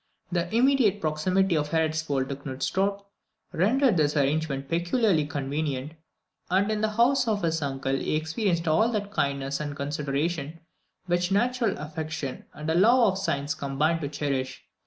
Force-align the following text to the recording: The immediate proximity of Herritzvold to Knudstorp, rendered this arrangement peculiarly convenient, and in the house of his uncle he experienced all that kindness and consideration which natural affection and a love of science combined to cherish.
The 0.31 0.51
immediate 0.51 0.99
proximity 0.99 1.55
of 1.55 1.69
Herritzvold 1.69 2.29
to 2.29 2.35
Knudstorp, 2.35 3.05
rendered 3.51 3.97
this 3.97 4.17
arrangement 4.17 4.67
peculiarly 4.67 5.27
convenient, 5.27 5.91
and 6.49 6.71
in 6.71 6.81
the 6.81 6.89
house 6.89 7.27
of 7.27 7.43
his 7.43 7.61
uncle 7.61 7.95
he 7.95 8.15
experienced 8.15 8.67
all 8.67 8.89
that 8.93 9.11
kindness 9.11 9.59
and 9.59 9.75
consideration 9.75 10.59
which 11.05 11.31
natural 11.31 11.77
affection 11.77 12.45
and 12.55 12.67
a 12.71 12.73
love 12.73 13.11
of 13.13 13.19
science 13.19 13.53
combined 13.53 14.01
to 14.01 14.09
cherish. 14.09 14.63